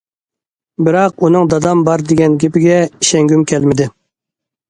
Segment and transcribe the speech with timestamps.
[0.85, 3.87] بىراق ئۇنىڭ دادام بار دېگەن گېپىگە ئىشەنگۈم كەلمىدى.